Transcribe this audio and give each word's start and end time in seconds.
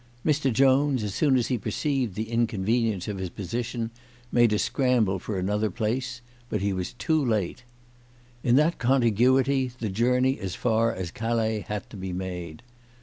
Mr. 0.25 0.51
Jones, 0.51 1.03
as 1.03 1.13
soon 1.13 1.37
as 1.37 1.45
he 1.49 1.59
perceived 1.59 2.15
the 2.15 2.31
inconvenience 2.31 3.07
of 3.07 3.19
his 3.19 3.29
position, 3.29 3.91
made 4.31 4.51
a 4.51 4.57
scramble 4.57 5.19
for 5.19 5.37
another 5.37 5.69
place, 5.69 6.21
but 6.49 6.59
he 6.59 6.73
was 6.73 6.93
too 6.93 7.23
late. 7.23 7.61
In 8.43 8.55
that 8.55 8.79
contiguity 8.79 9.71
the 9.79 9.89
journey 9.89 10.39
as 10.39 10.55
far 10.55 10.91
as 10.91 11.11
Calais 11.11 11.59
had 11.67 11.87
to 11.91 11.97
be 11.97 12.13
made. 12.13 12.63